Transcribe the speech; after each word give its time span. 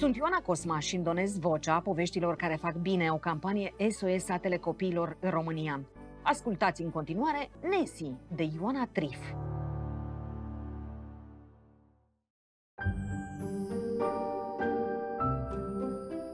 Sunt 0.00 0.16
Ioana 0.16 0.40
Cosma 0.40 0.78
și 0.78 0.96
îndonez 0.96 1.38
vocea 1.38 1.80
poveștilor 1.80 2.36
care 2.36 2.56
fac 2.56 2.74
bine 2.74 3.10
o 3.10 3.16
campanie 3.16 3.74
SOS 3.90 4.24
Satele 4.24 4.56
Copiilor 4.56 5.16
în 5.20 5.30
România. 5.30 5.80
Ascultați 6.22 6.82
în 6.82 6.90
continuare 6.90 7.50
Nesi 7.62 8.12
de 8.34 8.48
Ioana 8.58 8.88
Trif. 8.92 9.18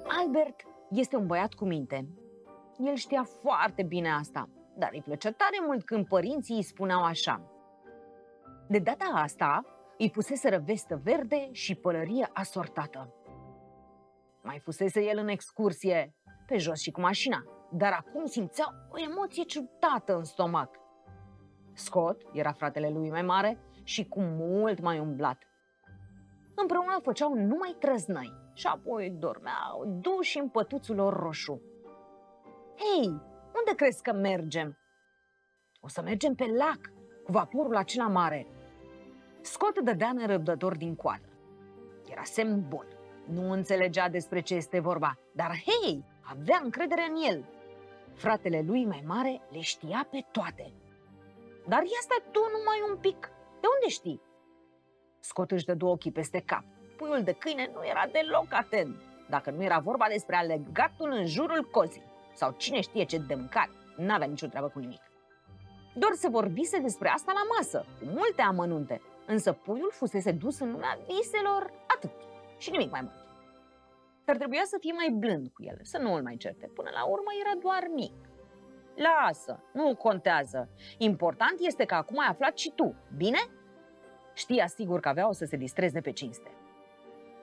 Albert 0.07 0.63
este 0.91 1.17
un 1.17 1.27
băiat 1.27 1.55
cu 1.55 1.65
minte. 1.65 2.09
El 2.79 2.95
știa 2.95 3.27
foarte 3.43 3.83
bine 3.83 4.11
asta, 4.11 4.49
dar 4.77 4.91
îi 4.93 5.03
plăcea 5.03 5.31
tare 5.31 5.57
mult 5.67 5.85
când 5.85 6.07
părinții 6.07 6.57
îi 6.57 6.63
spuneau 6.63 7.03
așa. 7.03 7.51
De 8.69 8.79
data 8.79 9.05
asta, 9.15 9.65
îi 9.99 10.11
puseseră 10.11 10.63
vestă 10.65 11.01
verde 11.05 11.49
și 11.53 11.75
pălărie 11.75 12.31
asortată. 12.33 13.15
Mai 14.47 14.59
fusese 14.59 15.03
el 15.05 15.19
în 15.19 15.29
excursie, 15.29 16.15
pe 16.47 16.57
jos 16.57 16.81
și 16.81 16.91
cu 16.91 17.01
mașina, 17.01 17.45
dar 17.71 17.93
acum 17.93 18.25
simțea 18.25 18.75
o 18.91 19.01
emoție 19.01 19.45
ciudată 19.45 20.17
în 20.17 20.25
stomac. 20.25 20.71
Scott 21.73 22.23
era 22.33 22.53
fratele 22.53 22.89
lui 22.89 23.11
mai 23.11 23.23
mare 23.23 23.59
și 23.83 24.09
cu 24.09 24.21
mult 24.21 24.81
mai 24.81 24.99
umblat. 24.99 25.43
Împreună 26.55 26.99
făceau 27.03 27.35
numai 27.35 27.77
trăznăi 27.79 28.33
și 28.53 28.67
apoi 28.67 29.11
dormeau 29.11 29.99
duși 30.01 30.39
în 30.39 30.49
pătuțul 30.49 30.97
lor 30.97 31.17
roșu. 31.17 31.63
Hei, 32.77 33.09
unde 33.59 33.75
crezi 33.77 34.03
că 34.03 34.13
mergem? 34.13 34.79
O 35.81 35.89
să 35.89 36.03
mergem 36.03 36.35
pe 36.35 36.45
lac, 36.59 36.81
cu 37.25 37.33
vaporul 37.33 37.77
acela 37.77 38.09
mare. 38.09 38.47
Scott 39.41 39.81
dădea 39.81 40.13
nerăbdător 40.13 40.77
din 40.77 40.95
coadă. 40.95 41.29
Era 42.11 42.23
semn 42.23 42.69
bun. 42.69 42.96
Nu 43.27 43.51
înțelegea 43.51 44.09
despre 44.09 44.41
ce 44.41 44.55
este 44.55 44.81
vorba, 44.81 45.19
dar 45.33 45.51
hei, 45.51 46.05
avea 46.23 46.61
încredere 46.63 47.07
în 47.09 47.17
el. 47.31 47.45
Fratele 48.15 48.63
lui 48.67 48.85
mai 48.85 49.03
mare 49.07 49.41
le 49.51 49.61
știa 49.61 50.09
pe 50.11 50.25
toate. 50.33 50.73
Dar 51.69 51.83
ia 51.83 52.01
stai 52.01 52.23
tu 52.31 52.41
numai 52.59 52.91
un 52.91 52.97
pic. 52.97 53.31
De 53.61 53.67
unde 53.75 53.89
știi? 53.89 54.21
Scott 55.21 55.51
își 55.51 55.65
dădu 55.65 55.87
ochii 55.87 56.13
peste 56.13 56.43
cap. 56.47 56.65
Puiul 56.97 57.23
de 57.23 57.33
câine 57.33 57.71
nu 57.75 57.87
era 57.87 58.07
deloc 58.13 58.47
atent. 58.51 58.97
Dacă 59.29 59.51
nu 59.51 59.63
era 59.63 59.79
vorba 59.79 60.07
despre 60.09 60.37
alegatul 60.37 61.11
în 61.11 61.27
jurul 61.27 61.69
cozii 61.71 62.05
sau 62.35 62.55
cine 62.57 62.81
știe 62.81 63.05
ce 63.05 63.19
de 63.19 63.35
mâncare, 63.35 63.71
n-avea 63.97 64.27
nicio 64.27 64.47
treabă 64.47 64.69
cu 64.69 64.79
nimic. 64.79 65.01
Doar 65.95 66.13
se 66.13 66.29
vorbise 66.29 66.79
despre 66.79 67.09
asta 67.09 67.33
la 67.33 67.55
masă, 67.57 67.87
cu 67.99 68.05
multe 68.05 68.43
amănunte, 68.43 69.01
însă 69.27 69.53
puiul 69.53 69.91
fusese 69.93 70.33
dus 70.33 70.59
în 70.59 70.71
lumea 70.71 70.99
viselor 71.07 71.73
atât 71.87 72.11
și 72.59 72.71
nimic 72.71 72.91
mai 72.91 73.01
mult. 73.01 73.25
Dar 74.25 74.37
trebuia 74.37 74.63
să 74.65 74.77
fie 74.81 74.93
mai 74.93 75.11
blând 75.11 75.49
cu 75.49 75.63
el, 75.63 75.79
să 75.83 75.99
nu 75.99 76.15
îl 76.15 76.23
mai 76.23 76.37
certe. 76.37 76.67
Până 76.75 76.91
la 76.93 77.05
urmă 77.05 77.31
era 77.41 77.61
doar 77.61 77.87
mic. 77.95 78.15
Lasă, 78.95 79.63
nu 79.73 79.95
contează. 79.95 80.69
Important 80.99 81.57
este 81.59 81.85
că 81.85 81.95
acum 81.95 82.19
ai 82.19 82.27
aflat 82.27 82.59
și 82.59 82.73
tu, 82.75 82.95
bine? 83.17 83.39
Știa 84.35 84.67
sigur 84.67 85.01
că 85.01 85.09
avea 85.09 85.29
o 85.29 85.33
să 85.33 85.45
se 85.45 85.57
distreze 85.57 86.01
pe 86.01 86.13
cinste. 86.13 86.51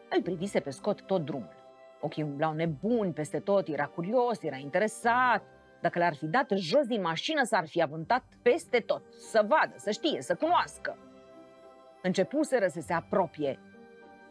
Îl 0.10 0.22
privise 0.22 0.60
pe 0.60 0.70
Scott 0.70 1.02
tot 1.02 1.26
drumul. 1.26 1.62
Ochii 2.02 2.24
umblau 2.24 2.54
nebuni 2.54 3.14
peste 3.14 3.40
tot, 3.40 3.68
era 3.68 3.86
curios, 3.86 4.44
era 4.44 4.56
interesat. 4.56 5.44
Dacă 5.82 6.00
l-ar 6.00 6.16
fi 6.16 6.26
dat 6.26 6.52
jos 6.56 6.86
din 6.86 7.02
mașină, 7.02 7.44
s-ar 7.44 7.68
fi 7.68 7.82
avântat 7.82 8.24
peste 8.42 8.80
tot, 8.80 9.04
să 9.14 9.46
vadă, 9.48 9.74
să 9.76 9.92
știe, 9.92 10.22
să 10.22 10.36
cunoască. 10.36 10.98
Începuseră 12.02 12.68
să 12.68 12.80
se 12.80 12.94
apropie. 12.94 13.60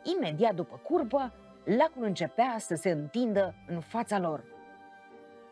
Imediat 0.02 0.54
după 0.54 0.80
curbă, 0.82 1.32
lacul 1.64 2.02
începea 2.02 2.54
să 2.58 2.74
se 2.74 2.90
întindă 2.90 3.54
în 3.66 3.80
fața 3.80 4.18
lor. 4.18 4.44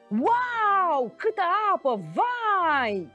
Wow, 0.08 1.14
câtă 1.16 1.42
apă, 1.74 2.00
vai! 2.14 3.12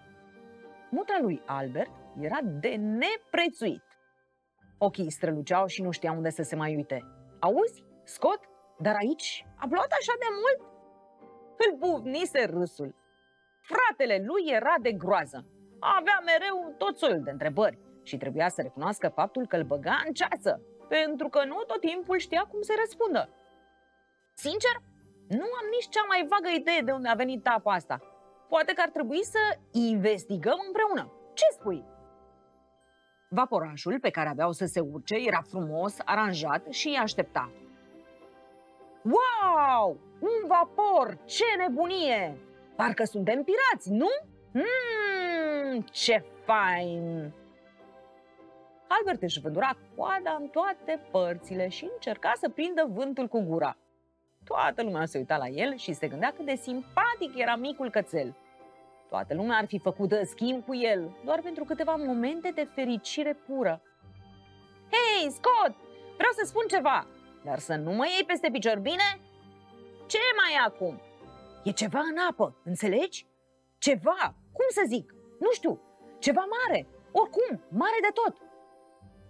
Mutra 0.89 1.17
lui 1.21 1.42
Albert 1.45 1.92
era 2.20 2.39
de 2.42 2.76
neprețuit. 2.76 3.83
Ochii 4.77 5.11
străluceau 5.11 5.65
și 5.65 5.82
nu 5.82 5.92
știa 5.92 6.11
unde 6.11 6.30
să 6.30 6.43
se 6.43 6.55
mai 6.55 6.76
uite. 6.76 7.04
Auzi, 7.39 7.83
Scott? 8.04 8.43
Dar 8.77 8.95
aici 8.95 9.45
a 9.55 9.67
plouat 9.67 9.92
așa 9.99 10.14
de 10.20 10.26
mult? 10.42 10.71
Îl 11.58 11.77
buvnise 11.77 12.45
râsul. 12.45 12.95
Fratele 13.61 14.23
lui 14.26 14.43
era 14.54 14.73
de 14.81 14.92
groază. 14.92 15.45
Avea 15.80 16.20
mereu 16.26 16.76
tot 16.77 16.98
soiul 16.98 17.23
de 17.23 17.31
întrebări 17.31 17.80
și 18.04 18.17
trebuia 18.17 18.49
să 18.49 18.61
recunoască 18.61 19.08
faptul 19.08 19.48
că 19.48 19.55
îl 19.55 19.64
băga 19.64 20.02
în 20.05 20.14
ceață, 20.14 20.61
pentru 20.88 21.30
că 21.30 21.44
nu 21.46 21.64
tot 21.68 21.80
timpul 21.80 22.18
știa 22.18 22.48
cum 22.52 22.62
să 22.62 22.73
răspundă. 22.80 23.30
Sincer, 24.34 24.72
nu 25.28 25.44
am 25.44 25.68
nici 25.72 25.90
cea 25.90 26.04
mai 26.08 26.28
vagă 26.30 26.50
idee 26.56 26.82
de 26.82 26.92
unde 26.92 27.08
a 27.08 27.14
venit 27.14 27.48
apa 27.48 27.73
asta. 27.73 28.02
Poate 28.50 28.73
că 28.73 28.82
ar 28.82 28.90
trebui 28.90 29.23
să 29.23 29.40
investigăm 29.72 30.60
împreună. 30.66 31.12
Ce 31.34 31.46
spui? 31.52 31.86
Vaporașul 33.30 34.00
pe 34.00 34.10
care 34.10 34.30
aveau 34.30 34.52
să 34.52 34.66
se 34.66 34.80
urce 34.80 35.16
era 35.16 35.42
frumos, 35.42 35.98
aranjat 36.06 36.68
și 36.70 36.88
îi 36.88 36.98
aștepta. 36.98 37.52
Wow! 39.04 39.98
Un 40.20 40.48
vapor! 40.48 41.17
Ce 41.26 41.44
nebunie! 41.58 42.38
Parcă 42.76 43.04
suntem 43.04 43.44
pirați, 43.44 43.92
nu? 43.92 44.08
Mmm, 44.52 45.82
ce 45.82 46.23
fain! 46.46 47.34
Albert 48.88 49.22
își 49.22 49.40
vândura 49.40 49.78
coada 49.96 50.38
în 50.40 50.48
toate 50.48 51.00
părțile 51.12 51.68
și 51.68 51.90
încerca 51.94 52.34
să 52.36 52.50
prindă 52.50 52.88
vântul 52.94 53.28
cu 53.28 53.40
gura. 53.40 53.78
Toată 54.44 54.84
lumea 54.84 55.06
se 55.06 55.18
uita 55.18 55.38
la 55.38 55.48
el 55.48 55.76
și 55.76 55.94
se 55.94 56.08
gândea 56.08 56.34
cât 56.36 56.46
de 56.46 56.56
simpatic 56.56 57.38
era 57.38 57.56
micul 57.56 57.90
cățel. 57.90 58.36
Toată 59.10 59.34
lumea 59.34 59.58
ar 59.58 59.66
fi 59.66 59.80
făcut 59.80 60.14
schimb 60.23 60.66
cu 60.66 60.76
el, 60.76 61.16
doar 61.26 61.42
pentru 61.42 61.64
câteva 61.64 61.96
momente 61.96 62.52
de 62.56 62.68
fericire 62.76 63.34
pură. 63.34 63.82
Hei, 64.92 65.32
Scott! 65.32 65.76
Vreau 66.17 66.32
să 66.32 66.46
spun 66.46 66.64
ceva, 66.67 67.08
dar 67.44 67.60
să 67.60 67.76
nu 67.76 67.92
mă 67.92 68.06
iei 68.06 68.26
peste 68.26 68.50
picior, 68.52 68.80
bine? 68.80 69.20
Ce 70.08 70.17
mai 70.38 70.54
e 70.54 70.66
acum? 70.66 71.02
E 71.64 71.72
ceva 71.72 72.00
în 72.00 72.17
apă, 72.30 72.56
înțelegi? 72.64 73.28
Ceva, 73.78 74.36
cum 74.52 74.66
să 74.70 74.84
zic? 74.88 75.14
Nu 75.40 75.52
știu, 75.52 75.82
ceva 76.20 76.46
mare, 76.58 76.88
oricum, 77.12 77.62
mare 77.70 78.00
de 78.02 78.12
tot. 78.14 78.45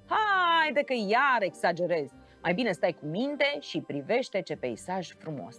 Haide 0.08 0.82
că 0.82 0.94
iar 1.08 1.42
exagerez. 1.42 2.12
Mai 2.42 2.54
bine 2.54 2.72
stai 2.72 2.98
cu 3.00 3.06
minte 3.06 3.58
și 3.60 3.82
privește 3.82 4.42
ce 4.42 4.56
peisaj 4.56 5.12
frumos. 5.18 5.58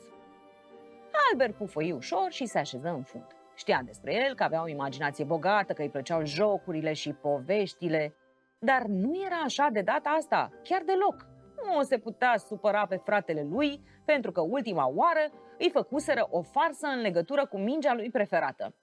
Albert 1.31 1.55
pufăi 1.55 1.93
ușor 1.93 2.27
și 2.31 2.47
se 2.47 2.59
așeză 2.59 2.89
în 2.89 3.03
fund. 3.03 3.27
Știa 3.55 3.83
despre 3.84 4.15
el 4.15 4.34
că 4.34 4.43
avea 4.43 4.62
o 4.62 4.69
imaginație 4.69 5.25
bogată, 5.25 5.73
că 5.73 5.83
îi 5.83 5.91
plăceau 5.91 6.25
jocurile 6.25 6.93
și 6.93 7.12
poveștile, 7.12 8.15
dar 8.59 8.83
nu 8.83 9.23
era 9.27 9.37
așa 9.45 9.69
de 9.73 9.81
data 9.81 10.09
asta, 10.09 10.51
chiar 10.63 10.83
deloc. 10.83 11.27
Nu 11.65 11.83
se 11.83 11.99
putea 11.99 12.37
supăra 12.37 12.87
pe 12.87 12.97
fratele 12.97 13.47
lui 13.51 13.81
pentru 14.05 14.33
că 14.33 14.41
ultima 14.41 14.93
oară 14.95 15.31
îi 15.59 15.71
făcuseră 15.71 16.27
o 16.31 16.43
farsă 16.43 16.87
în 16.87 17.01
legătură 17.01 17.47
cu 17.47 17.59
mingea 17.59 17.95
lui 17.95 18.11
preferată. 18.11 18.75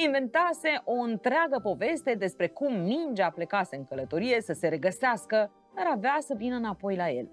Inventase 0.00 0.82
o 0.84 0.92
întreagă 0.92 1.58
poveste 1.62 2.14
despre 2.14 2.48
cum 2.48 2.80
mingea 2.80 3.30
plecase 3.30 3.76
în 3.76 3.84
călătorie 3.84 4.40
să 4.40 4.52
se 4.52 4.68
regăsească, 4.68 5.50
dar 5.74 5.86
avea 5.92 6.16
să 6.18 6.34
vină 6.36 6.56
înapoi 6.56 6.96
la 6.96 7.10
el. 7.10 7.30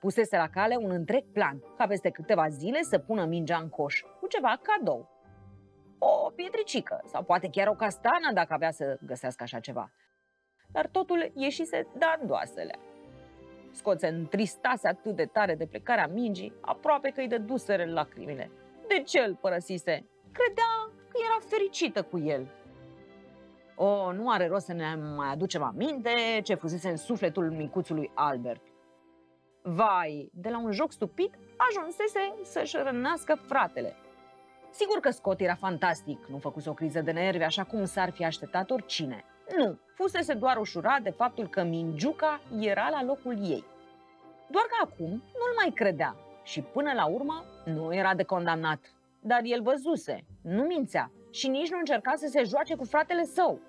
Pusese 0.00 0.36
la 0.36 0.48
cale 0.48 0.76
un 0.76 0.90
întreg 0.90 1.24
plan, 1.32 1.62
ca 1.76 1.86
peste 1.86 2.10
câteva 2.10 2.48
zile 2.48 2.82
să 2.82 2.98
pună 2.98 3.24
mingea 3.24 3.58
în 3.58 3.68
coș, 3.68 4.02
cu 4.20 4.26
ceva 4.26 4.60
cadou. 4.62 5.08
O 5.98 6.30
pietricică 6.30 7.02
sau 7.04 7.22
poate 7.22 7.48
chiar 7.50 7.66
o 7.66 7.74
castană 7.74 8.32
dacă 8.34 8.52
avea 8.52 8.70
să 8.70 8.98
găsească 9.06 9.42
așa 9.42 9.60
ceva. 9.60 9.92
Dar 10.72 10.86
totul 10.86 11.32
ieșise 11.34 11.86
dandoasele. 11.98 12.78
Scott 13.70 14.00
se 14.00 14.06
întristase 14.06 14.88
atât 14.88 15.16
de 15.16 15.24
tare 15.24 15.54
de 15.54 15.66
plecarea 15.66 16.06
mingii, 16.06 16.52
aproape 16.60 17.08
că 17.08 17.20
îi 17.20 17.28
dăduseră 17.28 17.84
lacrimile. 17.84 18.50
De 18.86 19.02
ce 19.02 19.18
îl 19.18 19.34
părăsise? 19.34 20.06
Credea 20.32 20.64
că 20.88 20.97
era 21.30 21.46
fericită 21.48 22.02
cu 22.02 22.18
el. 22.18 22.48
O, 23.76 24.12
nu 24.12 24.30
are 24.30 24.46
rost 24.46 24.64
să 24.64 24.72
ne 24.72 24.94
mai 25.16 25.28
aducem 25.28 25.62
aminte 25.62 26.40
ce 26.42 26.54
fusese 26.54 26.88
în 26.88 26.96
sufletul 26.96 27.50
micuțului 27.50 28.10
Albert. 28.14 28.62
Vai, 29.62 30.30
de 30.32 30.48
la 30.48 30.58
un 30.58 30.72
joc 30.72 30.92
stupid 30.92 31.38
ajunsese 31.56 32.34
să-și 32.42 32.76
rănească 32.76 33.34
fratele. 33.34 33.96
Sigur 34.70 35.00
că 35.00 35.10
Scott 35.10 35.40
era 35.40 35.54
fantastic, 35.54 36.26
nu 36.26 36.38
făcuse 36.38 36.70
o 36.70 36.72
criză 36.72 37.00
de 37.00 37.10
nervi 37.10 37.42
așa 37.42 37.64
cum 37.64 37.84
s-ar 37.84 38.10
fi 38.10 38.24
așteptat 38.24 38.70
oricine. 38.70 39.24
Nu, 39.56 39.78
fusese 39.94 40.34
doar 40.34 40.56
ușurat 40.56 41.00
de 41.00 41.10
faptul 41.10 41.48
că 41.48 41.62
Mingiuca 41.62 42.40
era 42.60 42.88
la 42.90 43.04
locul 43.04 43.38
ei. 43.50 43.64
Doar 44.50 44.64
că 44.64 44.76
acum 44.84 45.10
nu-l 45.10 45.54
mai 45.56 45.70
credea 45.74 46.16
și 46.42 46.62
până 46.62 46.92
la 46.92 47.06
urmă 47.06 47.44
nu 47.64 47.94
era 47.94 48.14
de 48.14 48.22
condamnat. 48.22 48.80
Dar 49.20 49.40
el 49.42 49.62
văzuse, 49.62 50.24
nu 50.42 50.62
mințea 50.62 51.10
și 51.38 51.48
nici 51.48 51.70
nu 51.70 51.78
încerca 51.78 52.12
să 52.16 52.26
se 52.26 52.42
joace 52.42 52.74
cu 52.74 52.84
fratele 52.84 53.24
său. 53.24 53.60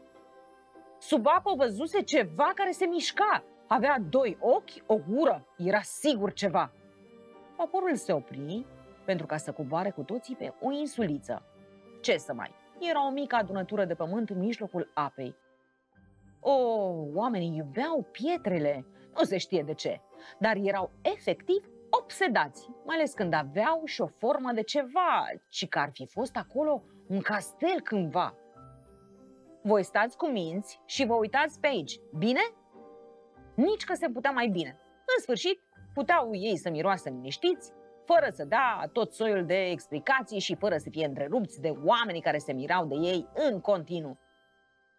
Sub 1.00 1.27
apă 1.27 1.54
văzuse 1.57 2.01
ceva 2.01 2.51
care 2.56 2.71
se 2.71 2.86
mișca, 2.86 3.44
Avea 3.71 4.00
doi 4.10 4.38
ochi, 4.39 4.83
o 4.86 4.98
gură, 5.10 5.48
era 5.57 5.81
sigur 5.81 6.33
ceva. 6.33 6.71
Vaporul 7.57 7.95
se 7.95 8.13
opri 8.13 8.66
pentru 9.06 9.25
ca 9.25 9.38
să 9.38 9.51
coboare 9.51 9.89
cu 9.89 10.01
toții 10.01 10.36
pe 10.36 10.54
o 10.62 10.71
insuliță. 10.71 11.44
Ce 12.01 12.18
să 12.18 12.33
mai, 12.33 12.51
era 12.80 13.07
o 13.07 13.12
mică 13.12 13.36
adunătură 13.36 13.86
de 13.86 13.94
pământ 13.94 14.30
în 14.30 14.39
mijlocul 14.39 14.92
apei. 14.94 15.36
O, 16.39 16.54
oamenii 17.13 17.56
iubeau 17.56 18.07
pietrele, 18.12 18.86
nu 19.18 19.24
se 19.24 19.38
știe 19.38 19.63
de 19.63 19.74
ce, 19.74 20.01
dar 20.39 20.56
erau 20.56 20.92
efectiv 21.01 21.69
obsedați, 21.89 22.69
mai 22.86 22.95
ales 22.95 23.13
când 23.13 23.33
aveau 23.33 23.81
și 23.86 24.01
o 24.01 24.07
formă 24.07 24.51
de 24.51 24.63
ceva, 24.63 25.25
ci 25.50 25.68
că 25.68 25.80
ar 25.80 25.89
fi 25.94 26.06
fost 26.06 26.36
acolo 26.36 26.83
un 27.09 27.21
castel 27.21 27.81
cândva. 27.83 28.35
Voi 29.61 29.83
stați 29.83 30.17
cu 30.17 30.27
minți 30.27 30.81
și 30.85 31.06
vă 31.06 31.13
uitați 31.13 31.59
pe 31.59 31.67
aici, 31.67 32.00
bine? 32.17 32.41
Nici 33.56 33.83
că 33.83 33.94
se 33.94 34.09
putea 34.09 34.31
mai 34.31 34.47
bine. 34.47 34.79
În 35.15 35.21
sfârșit, 35.21 35.61
puteau 35.94 36.29
ei 36.33 36.57
să 36.57 36.69
miroasă 36.69 37.09
liniștiți, 37.09 37.71
fără 38.06 38.27
să 38.31 38.45
dea 38.45 38.89
tot 38.94 39.13
soiul 39.13 39.45
de 39.45 39.69
explicații 39.69 40.39
și 40.39 40.56
fără 40.56 40.77
să 40.77 40.89
fie 40.89 41.06
întrerupți 41.06 41.61
de 41.61 41.73
oamenii 41.85 42.21
care 42.21 42.38
se 42.38 42.53
mirau 42.53 42.85
de 42.85 42.95
ei 42.95 43.27
în 43.33 43.59
continuu. 43.59 44.19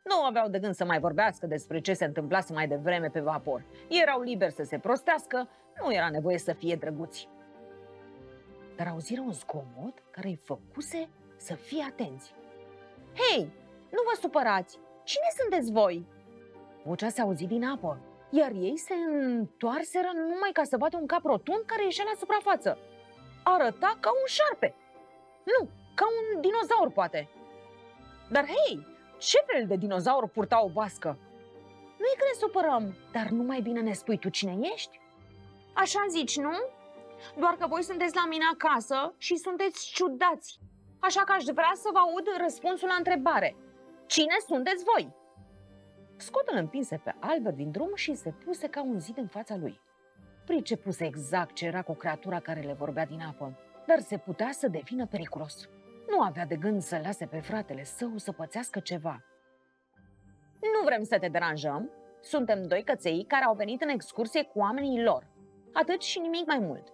Nu 0.03 0.25
aveau 0.25 0.49
de 0.49 0.59
gând 0.59 0.75
să 0.75 0.85
mai 0.85 0.99
vorbească 0.99 1.47
despre 1.47 1.81
ce 1.81 1.93
se 1.93 2.05
întâmplase 2.05 2.53
mai 2.53 2.69
devreme 2.69 3.09
pe 3.09 3.21
vapor. 3.21 3.65
Erau 3.89 4.21
liberi 4.21 4.53
să 4.53 4.63
se 4.63 4.79
prostească, 4.79 5.49
nu 5.83 5.95
era 5.95 6.11
nevoie 6.11 6.39
să 6.39 6.53
fie 6.53 6.75
drăguți. 6.75 7.29
Dar 8.77 8.87
auziră 8.87 9.21
un 9.21 9.33
zgomot 9.33 10.03
care 10.11 10.29
îi 10.29 10.41
făcuse 10.45 11.09
să 11.41 11.55
fie 11.55 11.83
atenți. 11.89 12.35
Hei, 13.15 13.53
nu 13.91 14.03
vă 14.05 14.19
supărați! 14.21 14.79
Cine 15.05 15.29
sunteți 15.41 15.73
voi? 15.73 16.07
Vocea 16.85 17.09
se 17.09 17.21
auzi 17.21 17.47
din 17.47 17.65
apă, 17.65 17.99
iar 18.31 18.51
ei 18.51 18.77
se 18.77 18.95
întoarseră 18.95 20.11
numai 20.15 20.51
ca 20.53 20.65
să 20.65 20.77
vadă 20.77 20.97
un 20.97 21.07
cap 21.07 21.25
rotund 21.25 21.63
care 21.67 21.85
ieșea 21.85 22.05
la 22.05 22.19
suprafață. 22.19 22.79
Arăta 23.43 23.97
ca 24.01 24.11
un 24.11 24.27
șarpe. 24.27 24.75
Nu, 25.45 25.69
ca 25.95 26.07
un 26.19 26.41
dinozaur, 26.41 26.91
poate. 26.91 27.29
Dar 28.31 28.45
hei, 28.47 28.87
ce 29.19 29.39
fel 29.47 29.67
de 29.67 29.77
dinozaur 29.77 30.29
purta 30.29 30.65
o 30.65 30.69
vască? 30.69 31.19
Nu 31.99 32.05
e 32.13 32.19
că 32.19 32.25
ne 32.33 32.39
supărăm, 32.39 32.95
dar 33.13 33.29
nu 33.29 33.43
mai 33.43 33.61
bine 33.61 33.81
ne 33.81 33.93
spui 33.93 34.19
tu 34.19 34.29
cine 34.29 34.59
ești? 34.73 35.01
Așa 35.75 36.05
zici, 36.09 36.37
nu? 36.37 36.53
Doar 37.37 37.55
că 37.55 37.67
voi 37.67 37.83
sunteți 37.83 38.15
la 38.15 38.27
mine 38.29 38.45
acasă 38.53 39.15
și 39.19 39.37
sunteți 39.37 39.91
ciudați. 39.93 40.59
Așa 41.01 41.23
că 41.25 41.33
aș 41.33 41.45
vrea 41.45 41.73
să 41.75 41.89
vă 41.93 41.99
aud 41.99 42.27
răspunsul 42.43 42.89
la 42.89 42.95
întrebare. 42.95 43.57
Cine 44.07 44.35
sunteți 44.47 44.85
voi? 44.85 45.13
Scott 46.17 46.49
îl 46.49 46.57
împinse 46.57 47.01
pe 47.05 47.15
Albert 47.21 47.57
din 47.57 47.71
drum 47.71 47.95
și 47.95 48.15
se 48.15 48.31
puse 48.31 48.69
ca 48.69 48.83
un 48.83 48.99
zid 48.99 49.17
în 49.17 49.27
fața 49.27 49.57
lui. 49.57 49.81
Pricepuse 50.45 51.05
exact 51.05 51.55
ce 51.55 51.67
era 51.67 51.83
cu 51.83 51.95
creatura 51.95 52.41
care 52.41 52.61
le 52.61 52.73
vorbea 52.73 53.07
din 53.07 53.21
apă, 53.21 53.59
dar 53.87 54.01
se 54.01 54.19
putea 54.19 54.51
să 54.53 54.69
devină 54.69 55.07
periculos. 55.07 55.69
Nu 56.09 56.21
avea 56.21 56.47
de 56.47 56.57
gând 56.57 56.83
să 56.83 57.01
lase 57.05 57.27
pe 57.27 57.41
fratele 57.41 57.85
său 57.85 58.17
să 58.17 58.33
pățească 58.33 58.81
ceva. 58.81 59.25
Nu 60.61 60.85
vrem 60.85 61.03
să 61.03 61.19
te 61.19 61.29
deranjăm. 61.29 61.91
Suntem 62.21 62.67
doi 62.67 62.85
căței 62.85 63.25
care 63.29 63.45
au 63.45 63.55
venit 63.55 63.83
în 63.83 63.89
excursie 63.89 64.43
cu 64.43 64.59
oamenii 64.59 65.03
lor. 65.03 65.27
Atât 65.73 66.03
și 66.03 66.19
nimic 66.19 66.47
mai 66.47 66.59
mult. 66.59 66.93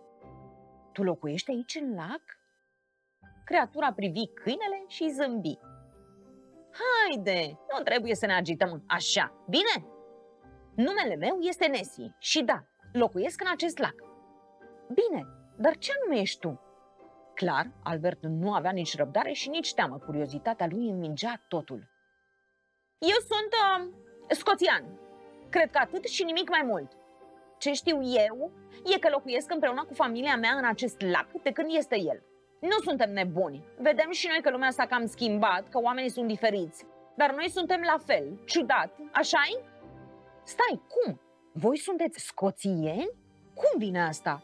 Tu 0.93 1.03
locuiești 1.03 1.51
aici 1.51 1.79
în 1.81 1.95
lac? 1.95 2.23
Creatura 3.47 3.93
privi 3.93 4.27
câinele 4.27 4.85
și 4.87 5.09
zâmbi. 5.09 5.59
Haide, 6.79 7.59
nu 7.73 7.83
trebuie 7.83 8.15
să 8.15 8.27
ne 8.27 8.35
agităm 8.35 8.83
așa, 8.87 9.45
bine? 9.49 9.87
Numele 10.75 11.17
meu 11.17 11.39
este 11.41 11.67
Nessie 11.67 12.17
și 12.19 12.43
da, 12.43 12.65
locuiesc 12.93 13.41
în 13.41 13.51
acest 13.53 13.79
lac. 13.79 13.95
Bine, 14.95 15.27
dar 15.57 15.77
ce 15.77 15.93
nume 16.05 16.21
ești 16.21 16.39
tu? 16.39 16.61
Clar, 17.35 17.71
Albert 17.83 18.23
nu 18.23 18.53
avea 18.53 18.71
nici 18.71 18.97
răbdare 18.97 19.33
și 19.33 19.49
nici 19.49 19.75
teamă. 19.75 19.99
Curiozitatea 19.99 20.67
lui 20.71 20.89
înmingea 20.89 21.45
totul. 21.49 21.89
Eu 22.99 23.17
sunt 23.19 23.53
uh, 23.53 23.97
scoțian. 24.37 25.01
Cred 25.51 25.71
că 25.71 25.79
atât 25.79 26.05
și 26.05 26.25
nimic 26.25 26.49
mai 26.49 26.63
mult. 26.65 26.93
Ce 27.59 27.73
știu 27.73 28.03
eu 28.03 28.53
e 28.95 28.99
că 28.99 29.09
locuiesc 29.09 29.53
împreună 29.53 29.85
cu 29.85 29.95
familia 29.95 30.37
mea 30.37 30.53
în 30.53 30.65
acest 30.65 31.01
lac 31.01 31.43
de 31.43 31.53
când 31.53 31.69
este 31.77 31.99
el. 31.99 32.23
Nu 32.61 32.79
suntem 32.85 33.13
nebuni. 33.13 33.65
Vedem 33.79 34.11
și 34.11 34.27
noi 34.27 34.43
că 34.43 34.51
lumea 34.51 34.71
s-a 34.71 34.87
cam 34.87 35.07
schimbat, 35.07 35.69
că 35.69 35.81
oamenii 35.81 36.11
sunt 36.11 36.27
diferiți. 36.27 36.85
Dar 37.17 37.35
noi 37.35 37.51
suntem 37.51 37.81
la 37.85 37.99
fel. 38.05 38.41
Ciudat, 38.45 38.99
așa 39.13 39.39
-i? 39.47 39.65
Stai, 40.45 40.83
cum? 40.89 41.21
Voi 41.53 41.79
sunteți 41.79 42.25
scoțieni? 42.25 43.11
Cum 43.55 43.79
vine 43.79 44.03
asta? 44.03 44.43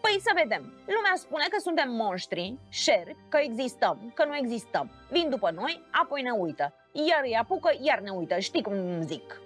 Păi 0.00 0.20
să 0.20 0.30
vedem. 0.34 0.62
Lumea 0.86 1.14
spune 1.14 1.44
că 1.50 1.60
suntem 1.60 1.90
monștri, 1.92 2.58
șerpi, 2.68 3.16
că 3.28 3.38
existăm, 3.42 4.12
că 4.14 4.24
nu 4.24 4.36
existăm. 4.36 4.90
Vin 5.10 5.28
după 5.28 5.50
noi, 5.50 5.84
apoi 5.90 6.22
ne 6.22 6.30
uită. 6.30 6.74
Iar 6.92 7.20
îi 7.22 7.36
apucă, 7.36 7.70
iar 7.80 8.00
ne 8.00 8.10
uită. 8.10 8.38
Știi 8.38 8.62
cum 8.62 9.02
zic? 9.02 9.40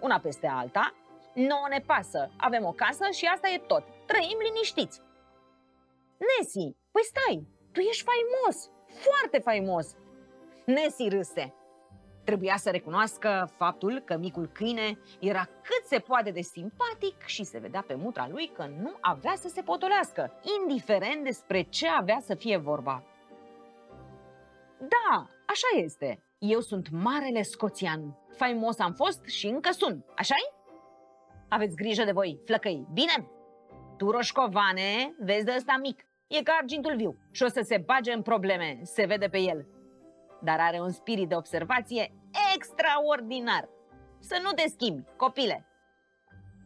Una 0.00 0.18
peste 0.18 0.46
alta, 0.46 0.94
nouă 1.34 1.66
ne 1.68 1.80
pasă. 1.86 2.30
Avem 2.36 2.64
o 2.64 2.72
casă 2.72 3.10
și 3.10 3.26
asta 3.26 3.48
e 3.48 3.58
tot. 3.58 3.84
Trăim 4.06 4.38
liniștiți. 4.42 5.00
Nesi, 6.16 6.76
păi 6.94 7.04
stai, 7.04 7.46
tu 7.72 7.80
ești 7.80 8.04
faimos, 8.10 8.70
foarte 8.86 9.38
faimos. 9.38 9.96
Nesi 10.66 11.08
râse. 11.08 11.54
Trebuia 12.24 12.56
să 12.56 12.70
recunoască 12.70 13.50
faptul 13.56 14.00
că 14.00 14.16
micul 14.16 14.50
câine 14.52 14.98
era 15.20 15.44
cât 15.44 15.86
se 15.86 15.98
poate 15.98 16.30
de 16.30 16.40
simpatic 16.40 17.24
și 17.24 17.44
se 17.44 17.58
vedea 17.58 17.84
pe 17.86 17.94
mutra 17.94 18.28
lui 18.28 18.50
că 18.54 18.66
nu 18.80 18.96
avea 19.00 19.34
să 19.34 19.48
se 19.48 19.62
potolească, 19.62 20.40
indiferent 20.60 21.24
despre 21.24 21.62
ce 21.62 21.88
avea 21.88 22.18
să 22.20 22.34
fie 22.34 22.56
vorba. 22.56 23.02
Da, 24.78 25.26
așa 25.46 25.82
este. 25.84 26.22
Eu 26.38 26.60
sunt 26.60 26.90
marele 26.90 27.42
scoțian. 27.42 28.18
Faimos 28.36 28.78
am 28.78 28.92
fost 28.92 29.24
și 29.24 29.46
încă 29.46 29.72
sunt, 29.72 30.04
așa 30.16 30.34
-i? 30.34 30.52
Aveți 31.48 31.76
grijă 31.76 32.04
de 32.04 32.12
voi, 32.12 32.40
flăcăi, 32.44 32.86
bine? 32.92 33.28
Tu, 33.96 34.10
roșcovane, 34.10 35.14
vezi 35.18 35.44
de 35.44 35.52
ăsta 35.56 35.76
mic. 35.80 36.06
E 36.26 36.42
ca 36.42 36.56
argintul 36.60 36.96
viu 36.96 37.16
și 37.30 37.42
o 37.42 37.48
să 37.48 37.60
se 37.64 37.82
bage 37.86 38.12
în 38.12 38.22
probleme, 38.22 38.80
se 38.82 39.04
vede 39.06 39.28
pe 39.28 39.38
el 39.38 39.66
dar 40.44 40.60
are 40.60 40.80
un 40.80 40.90
spirit 40.90 41.28
de 41.28 41.34
observație 41.34 42.12
extraordinar. 42.54 43.68
Să 44.18 44.40
nu 44.42 44.50
te 44.50 44.68
schimbi, 44.68 45.08
copile! 45.16 45.68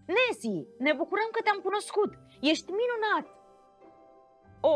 Nesi, 0.07 0.67
ne 0.79 0.93
bucurăm 0.93 1.29
că 1.33 1.41
te-am 1.43 1.61
cunoscut! 1.63 2.13
Ești 2.41 2.71
minunat! 2.81 3.27
O, 4.61 4.75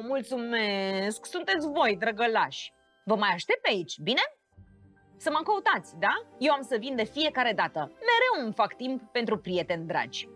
mulțumesc! 0.00 1.26
Sunteți 1.26 1.68
voi, 1.68 1.96
drăgălași! 1.96 2.72
Vă 3.04 3.16
mai 3.16 3.30
aștept 3.32 3.60
pe 3.60 3.70
aici, 3.70 3.98
bine? 3.98 4.20
Să 5.16 5.30
mă 5.30 5.40
căutați, 5.44 5.98
da? 5.98 6.14
Eu 6.38 6.52
am 6.52 6.62
să 6.62 6.76
vin 6.78 6.96
de 6.96 7.04
fiecare 7.04 7.52
dată. 7.52 7.78
Mereu 7.80 8.44
îmi 8.44 8.52
fac 8.52 8.74
timp 8.74 9.02
pentru 9.12 9.38
prieteni 9.38 9.86
dragi. 9.86 10.28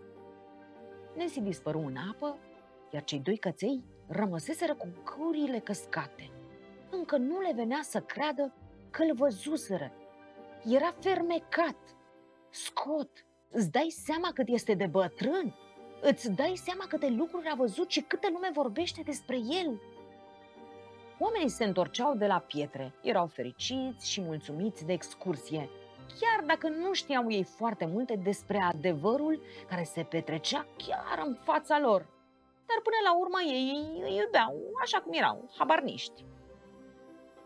Nesi 1.15 1.41
dispăru 1.41 1.79
în 1.79 1.95
apă, 2.11 2.37
iar 2.91 3.03
cei 3.03 3.19
doi 3.19 3.37
căței 3.37 3.83
rămăseseră 4.07 4.75
cu 4.75 4.87
gurile 5.03 5.59
căscate 5.59 6.31
încă 6.91 7.17
nu 7.17 7.41
le 7.41 7.51
venea 7.55 7.79
să 7.81 7.99
creadă 7.99 8.53
că 8.89 9.03
îl 9.03 9.15
văzuseră. 9.15 9.91
Era 10.65 10.95
fermecat. 10.99 11.77
Scot, 12.49 13.25
îți 13.49 13.71
dai 13.71 13.87
seama 13.89 14.31
cât 14.33 14.47
este 14.47 14.73
de 14.73 14.85
bătrân? 14.85 15.55
Îți 16.01 16.31
dai 16.31 16.53
seama 16.55 16.85
câte 16.87 17.09
lucruri 17.09 17.47
a 17.51 17.55
văzut 17.55 17.89
și 17.89 18.01
câte 18.01 18.29
lume 18.31 18.49
vorbește 18.53 19.01
despre 19.05 19.35
el? 19.35 19.81
Oamenii 21.19 21.49
se 21.49 21.63
întorceau 21.63 22.15
de 22.15 22.25
la 22.25 22.39
pietre, 22.39 22.93
erau 23.01 23.27
fericiți 23.27 24.11
și 24.11 24.21
mulțumiți 24.21 24.85
de 24.85 24.93
excursie, 24.93 25.69
chiar 26.19 26.45
dacă 26.45 26.69
nu 26.69 26.93
știau 26.93 27.31
ei 27.31 27.43
foarte 27.43 27.85
multe 27.85 28.15
despre 28.15 28.57
adevărul 28.57 29.41
care 29.69 29.83
se 29.83 30.03
petrecea 30.03 30.65
chiar 30.77 31.23
în 31.25 31.37
fața 31.43 31.79
lor. 31.79 32.05
Dar 32.71 32.81
până 32.83 32.99
la 33.03 33.17
urmă 33.19 33.39
ei 33.41 34.01
îi 34.03 34.15
iubeau 34.15 34.55
așa 34.81 34.99
cum 34.99 35.13
erau, 35.13 35.49
habarniști. 35.57 36.25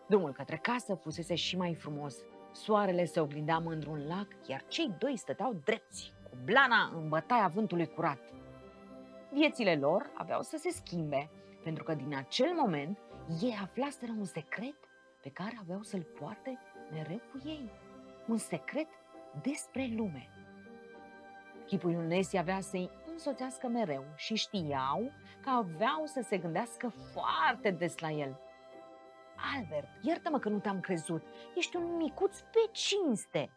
Drumul 0.08 0.32
către 0.32 0.58
casă 0.58 0.96
fusese 0.96 1.36
și 1.36 1.58
mai 1.58 1.76
frumos. 1.76 2.18
Soarele 2.52 3.06
se 3.06 3.20
oglindea 3.20 3.58
mândru 3.58 3.92
în 3.92 4.08
lac, 4.08 4.28
iar 4.48 4.64
cei 4.68 4.96
doi 5.00 5.18
stăteau 5.18 5.54
drepți, 5.64 6.14
cu 6.24 6.38
blana 6.44 6.92
în 6.96 7.10
bătaia 7.10 7.48
vântului 7.48 7.88
curat. 7.88 8.20
Viețile 9.32 9.76
lor 9.76 10.12
aveau 10.14 10.42
să 10.42 10.58
se 10.58 10.70
schimbe, 10.70 11.30
pentru 11.64 11.84
că 11.84 11.94
din 11.94 12.16
acel 12.16 12.54
moment 12.54 13.00
ei 13.42 13.58
aflaseră 13.62 14.12
un 14.18 14.26
secret 14.26 14.76
pe 15.22 15.30
care 15.30 15.58
aveau 15.60 15.82
să-l 15.82 16.08
poarte 16.20 16.60
mereu 16.92 17.22
cu 17.32 17.48
ei. 17.48 17.70
Un 18.28 18.38
secret 18.38 18.88
despre 19.42 19.90
lume. 19.96 20.30
Chipul 21.66 21.92
lui 21.92 22.08
Nessie 22.08 22.40
avea 22.40 22.60
să-i 22.60 22.90
însoțească 23.16 23.68
mereu 23.68 24.04
și 24.16 24.36
știau 24.36 25.12
că 25.42 25.50
aveau 25.50 26.06
să 26.06 26.22
se 26.22 26.38
gândească 26.38 26.94
foarte 27.14 27.70
des 27.72 28.00
la 28.00 28.10
el. 28.10 28.40
Albert, 29.56 29.88
iartă-mă 30.02 30.40
că 30.40 30.50
nu 30.50 30.60
te-am 30.60 30.80
crezut. 30.80 31.24
Ești 31.56 31.76
un 31.76 31.96
micuț 31.96 32.40
pe 32.40 32.70
cinste. 32.72 33.50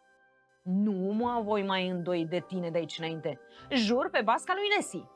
Nu 0.62 1.12
mă 1.12 1.40
voi 1.44 1.62
mai 1.62 1.88
îndoi 1.88 2.26
de 2.26 2.40
tine 2.40 2.70
de 2.70 2.78
aici 2.78 2.98
înainte. 2.98 3.40
Jur 3.70 4.10
pe 4.10 4.20
basca 4.24 4.52
lui 4.54 4.68
Nesi. 4.76 5.06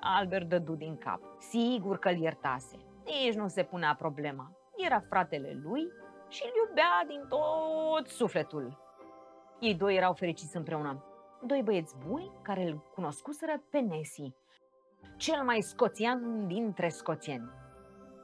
Albert 0.00 0.48
dădu 0.48 0.74
din 0.74 0.96
cap. 0.96 1.20
Sigur 1.38 1.98
că-l 1.98 2.16
iertase. 2.16 2.76
Nici 3.04 3.34
nu 3.34 3.48
se 3.48 3.62
punea 3.62 3.94
problema. 3.98 4.52
Era 4.76 5.00
fratele 5.00 5.60
lui 5.62 5.92
și 6.28 6.42
îl 6.44 6.68
iubea 6.68 7.04
din 7.06 7.26
tot 7.28 8.08
sufletul. 8.08 8.78
Ei 9.60 9.74
doi 9.74 9.96
erau 9.96 10.12
fericiți 10.12 10.56
împreună. 10.56 11.04
Doi 11.46 11.62
băieți 11.62 11.94
buni 12.06 12.30
care 12.42 12.62
îl 12.62 12.90
cunoscuseră 12.94 13.62
pe 13.70 13.78
Nesi, 13.78 14.34
cel 15.16 15.42
mai 15.42 15.60
scoțian 15.60 16.46
dintre 16.46 16.88
scoțieni. 16.88 17.50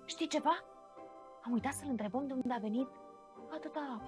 Știi 0.04 0.26
ceva? 0.26 0.64
Am 1.44 1.52
uitat 1.52 1.72
să-l 1.72 1.88
întrebăm 1.90 2.26
de 2.26 2.32
unde 2.32 2.54
a 2.54 2.58
venit 2.58 2.88
atâta 3.54 4.00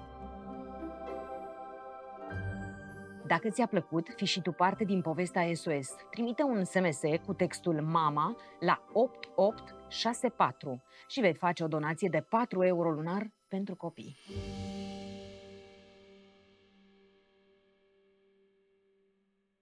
Dacă 3.27 3.49
ți-a 3.51 3.67
plăcut, 3.67 4.09
fi 4.17 4.25
și 4.25 4.43
tu 4.43 4.53
parte 4.53 4.85
din 4.85 5.01
povestea 5.03 5.55
SOS. 5.55 5.89
Trimite 6.11 6.43
un 6.43 6.65
SMS 6.65 7.01
cu 7.27 7.33
textul 7.33 7.83
MAMA 7.83 8.37
la 8.61 8.83
8864 8.93 10.83
și 11.09 11.21
vei 11.21 11.35
face 11.35 11.65
o 11.65 11.69
donație 11.69 12.09
de 12.09 12.21
4 12.29 12.65
euro 12.65 12.91
lunar 12.91 13.31
pentru 13.49 13.77
copii. 13.77 14.17